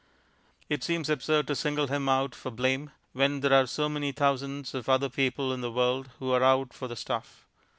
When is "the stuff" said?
6.87-7.45